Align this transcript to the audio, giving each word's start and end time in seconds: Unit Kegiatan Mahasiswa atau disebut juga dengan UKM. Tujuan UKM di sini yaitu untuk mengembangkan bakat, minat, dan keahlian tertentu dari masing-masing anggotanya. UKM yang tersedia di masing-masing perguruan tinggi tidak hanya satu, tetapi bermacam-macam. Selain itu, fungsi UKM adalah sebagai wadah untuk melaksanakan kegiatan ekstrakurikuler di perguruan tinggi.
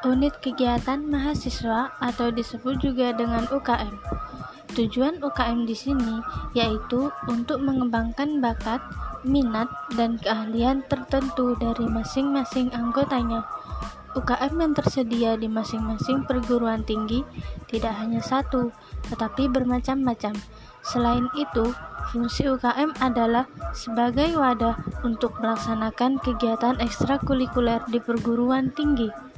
Unit 0.00 0.32
Kegiatan 0.40 1.04
Mahasiswa 1.04 1.92
atau 2.00 2.32
disebut 2.32 2.80
juga 2.80 3.12
dengan 3.12 3.44
UKM. 3.52 4.00
Tujuan 4.72 5.20
UKM 5.20 5.68
di 5.68 5.76
sini 5.76 6.24
yaitu 6.56 7.12
untuk 7.28 7.60
mengembangkan 7.60 8.40
bakat, 8.40 8.80
minat, 9.28 9.68
dan 10.00 10.16
keahlian 10.16 10.80
tertentu 10.88 11.52
dari 11.60 11.84
masing-masing 11.84 12.72
anggotanya. 12.72 13.44
UKM 14.16 14.56
yang 14.56 14.72
tersedia 14.72 15.36
di 15.36 15.52
masing-masing 15.52 16.24
perguruan 16.24 16.80
tinggi 16.80 17.20
tidak 17.68 17.92
hanya 18.00 18.24
satu, 18.24 18.72
tetapi 19.12 19.52
bermacam-macam. 19.52 20.32
Selain 20.80 21.28
itu, 21.36 21.76
fungsi 22.08 22.48
UKM 22.48 22.96
adalah 23.04 23.44
sebagai 23.76 24.32
wadah 24.32 24.80
untuk 25.04 25.36
melaksanakan 25.44 26.16
kegiatan 26.24 26.80
ekstrakurikuler 26.80 27.84
di 27.92 28.00
perguruan 28.00 28.72
tinggi. 28.72 29.29